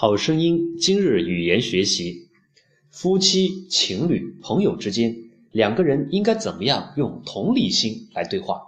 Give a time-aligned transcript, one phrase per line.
[0.00, 2.28] 好声音今日语言学习：
[2.88, 5.16] 夫妻、情侣、朋友之间，
[5.50, 8.62] 两个人应该怎么样用同理心来对话？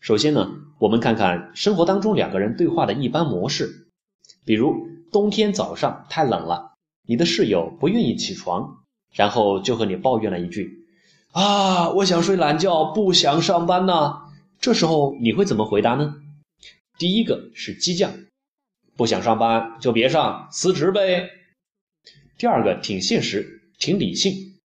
[0.00, 0.50] 首先呢，
[0.80, 3.86] 我们看看生活当中两个人对话的一般模式。
[4.44, 6.72] 比如冬天早上太冷了，
[7.06, 8.78] 你的室友不愿意起床，
[9.12, 10.88] 然后就和你抱怨了一句
[11.30, 14.22] ：“啊，我想睡懒觉，不想上班呢。”
[14.60, 16.16] 这时候你会怎么回答呢？
[16.98, 18.10] 第一个是激将。
[18.98, 21.30] 不想上班就别上，辞职呗。
[22.36, 24.58] 第二个挺现实，挺理性，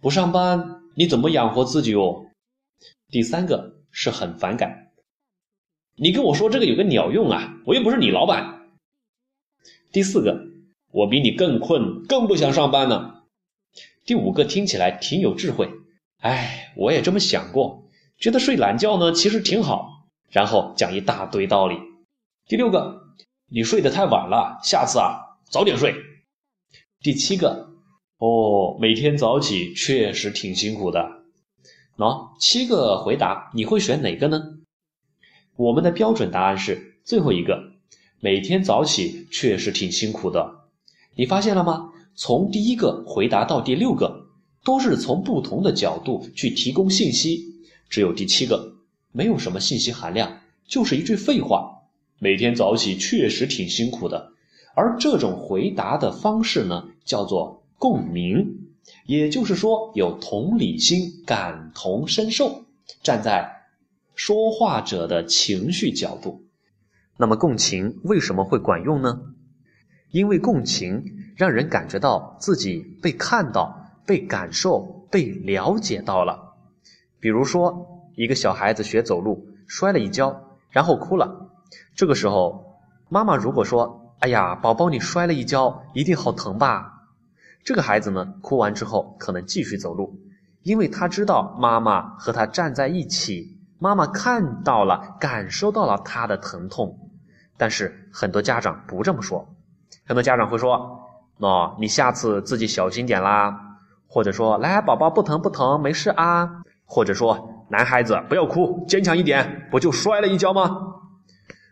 [0.00, 2.26] 不上班你怎么养活自己哦？
[3.08, 4.90] 第三个是很反感，
[5.94, 8.68] 你跟我说这个有个鸟用啊，我又不是你老板。
[9.92, 10.48] 第四个，
[10.90, 13.22] 我比你更困，更不想上班呢。
[14.04, 15.70] 第五个听起来挺有智慧，
[16.18, 17.88] 哎，我也这么想过，
[18.18, 21.76] 觉得睡懒觉呢其实挺好，然后讲一大堆道理。
[22.48, 23.06] 第六个。
[23.50, 25.94] 你睡得太晚了，下次啊早点睡。
[27.00, 27.70] 第七个，
[28.18, 31.22] 哦，每天早起确实挺辛苦的。
[31.96, 34.42] 喏，七个回答，你会选哪个呢？
[35.56, 37.72] 我们的标准答案是最后一个，
[38.20, 40.68] 每天早起确实挺辛苦的。
[41.14, 41.90] 你发现了吗？
[42.14, 44.26] 从第一个回答到第六个，
[44.62, 47.46] 都是从不同的角度去提供信息，
[47.88, 48.74] 只有第七个
[49.10, 51.77] 没有什么信息含量，就是一句废话。
[52.20, 54.32] 每天早起确实挺辛苦的，
[54.74, 58.70] 而这种回答的方式呢，叫做共鸣，
[59.06, 62.64] 也就是说有同理心、感同身受，
[63.02, 63.62] 站在
[64.14, 66.42] 说话者的情绪角度。
[67.16, 69.20] 那么共情为什么会管用呢？
[70.10, 71.04] 因为共情
[71.36, 76.54] 让人感觉到自己被看到、被感受、被了解到了。
[77.20, 81.47] 比如说，一个小孩子学走路摔了一跤，然后哭了。
[81.94, 86.94] 这个时候，妈妈如果说：“哎呀，宝宝你摔了一跤，一定好疼吧？”
[87.64, 90.18] 这个孩子呢，哭完之后可能继续走路，
[90.62, 97.10] 因为他知道妈妈和他站在一起，妈妈看到了，感受到了他的疼痛。
[97.56, 99.46] 但是很多家长不这么说，
[100.06, 101.00] 很多家长会说
[101.40, 103.76] ：“喏，你下次自己小心点啦。”
[104.10, 110.87] 或者说：“来，宝宝不疼不疼，没事啊。”或者说：“男孩子不要哭，坚强一点，不就摔了一跤吗？”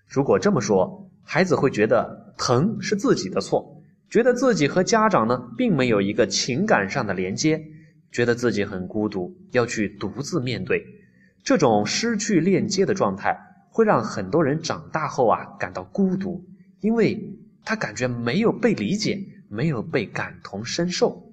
[0.09, 7.62] 如果这么说，孩子会觉得疼是自己的错，觉得自己和家长呢并没有一个情感上的连接，
[8.12, 10.87] 觉得自己很孤独，要去独自面对。
[11.43, 13.37] 这种失去链接的状态，
[13.71, 16.45] 会让很多人长大后啊感到孤独，
[16.81, 21.33] 因为他感觉没有被理解，没有被感同身受。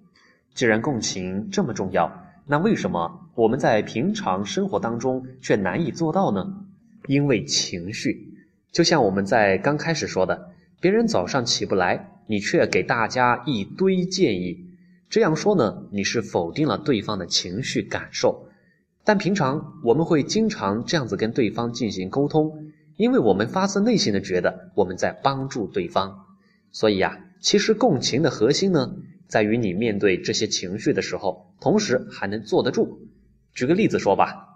[0.55, 2.11] 既然共情这么重要，
[2.45, 6.65] 那为什么我们在平常生活当中却难以做到呢？
[7.07, 8.32] 因为情绪。
[8.73, 10.49] 就像我们在刚开始说的，
[10.81, 14.65] 别人早上起不来，你却给大家一堆建议，
[15.11, 18.47] 这样说呢，你是否定了对方的情绪感受。
[19.03, 26.25] 但平常我们会经常这样子跟对方进行沟通，因为我们发自内心的觉得我们在帮助对方。
[26.71, 28.95] 所以呀，其实共情的核心呢，
[29.27, 33.07] 在于你面对这些情绪的时候，同时还能坐得住。
[33.53, 34.47] 举个例子说吧，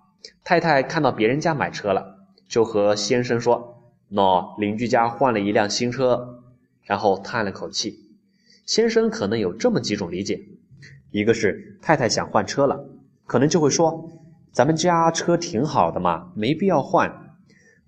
[0.44, 2.18] 太太看到别人家买车了，
[2.50, 3.77] 就和先生说。
[4.12, 6.42] 喏，邻居家换了一辆新车，
[6.84, 8.00] 然后叹了口气。
[8.66, 10.42] 先生可能有这么几种理解：
[11.12, 12.88] 一个是太太想换车了，
[13.26, 14.12] 可能就会说
[14.52, 17.36] ：“咱们家车挺好的嘛，没必要换。”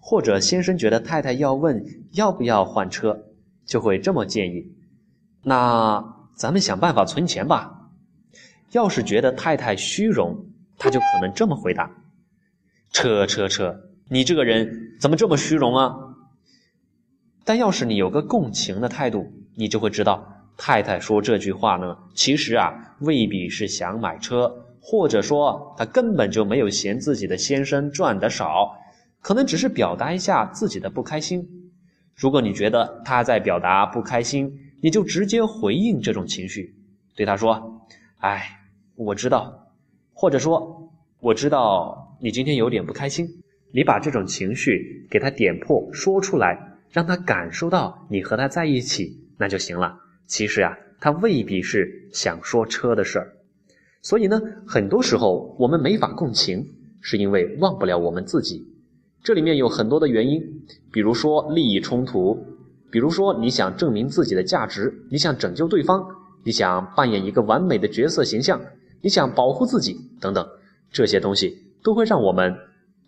[0.02, 3.26] 或者先生觉得太太要问要不要换车，
[3.66, 4.74] 就会这么建议
[5.44, 6.04] ：“那
[6.36, 7.92] 咱们想办法存钱吧。”
[8.72, 10.46] 要是觉得太太虚荣，
[10.78, 11.90] 他就可能这么回答
[12.92, 15.96] ：“车车车，你这个人怎么这么虚荣啊？”
[17.50, 20.24] 但要是你有个共情的态度，你就会知道，
[20.56, 28.78] 太太说这句话呢，其实啊未必是想买车，或者说她根本就没有嫌自己的先生赚得少，
[29.20, 31.44] 可能只是表达一下自己的不开心。
[32.14, 36.76] 如果你觉得他在表达不开心，你就直接回应这种情绪，
[37.16, 37.82] 对他说
[38.22, 38.60] ：“哎，
[38.94, 39.74] 我知道。”
[40.14, 40.88] 或者说
[41.20, 43.28] ：“我知道你今天有点不开心。”
[43.74, 46.69] 你把这种情绪给他点破，说出来。
[46.92, 50.00] 让他感受到你和他在一起，那就行了。
[50.26, 53.34] 其实呀，他未必是想说车的事儿。
[54.02, 56.66] 所以呢，很多时候我们没法共情，
[57.02, 58.66] 是因为忘不了我们自己。
[59.22, 60.42] 这里面有很多的原因，
[60.92, 62.42] 比如说利益冲突，
[62.90, 66.06] 比如说你想证明自己的价值，你想拯救对方，
[66.44, 68.62] 你想扮演一个完美的角色形象，
[69.02, 70.48] 你想保护自己等等，
[70.92, 72.56] 这些东西都会让我们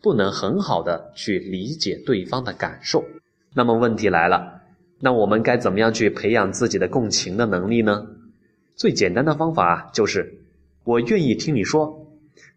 [0.01, 3.03] 不能很好的去理解对方的感受。
[3.53, 4.61] 那么问题来了，
[4.99, 8.07] 那我们该怎么样去培养自己的共情的能力呢？
[8.75, 10.39] 最简单的方法，就是
[10.85, 12.07] 我愿意听你说，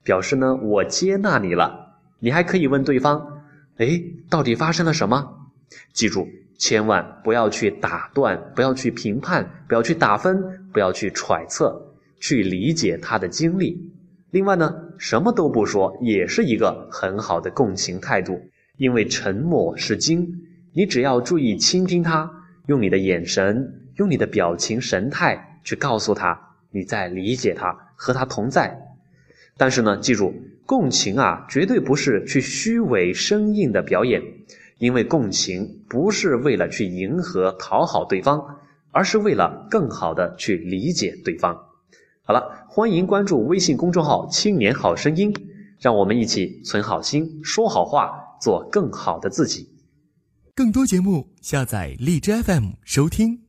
[0.04, 1.96] 表示呢我接纳你了。
[2.20, 3.42] 你还可以问对方
[3.76, 4.00] ：“哎，
[4.30, 5.50] 到底发生了什么？”
[5.92, 10.40] 记住，千万不要去打断，不要去评判，不要去打分，
[10.72, 13.92] 不要去揣测，去理解他的经历。
[14.30, 18.40] 另外呢，什么都不说也是一个很好的共情态度，
[18.78, 20.32] 因为沉默是金。
[20.76, 22.28] 你只要注意倾听他，
[22.66, 28.76] 用你的眼神，用你的表情神态去告诉他你在理解他，和他同在。
[29.56, 30.34] 但是呢，记住，
[30.66, 34.20] 共情啊，绝对不是去虚伪生硬的表演，
[34.78, 38.58] 因为共情不是为了去迎合讨好对方，
[38.90, 41.56] 而是为了更好的去理解对方。
[42.24, 45.32] 好了，欢迎关注微信公众号“青年好声音”，
[45.78, 48.10] 让我们一起存好心，说好话，
[48.40, 49.68] 做更好的自己。
[50.56, 53.43] 更多节目，下载荔枝 FM 收听。